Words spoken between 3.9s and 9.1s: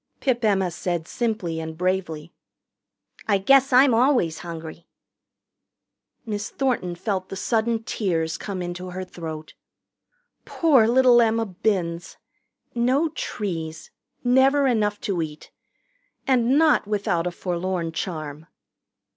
always hungry." Miss Thornton felt the sudden tears come into her